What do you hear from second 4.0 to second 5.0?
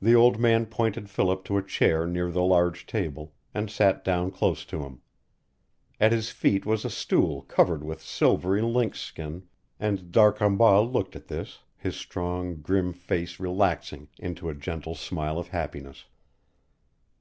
down close to him.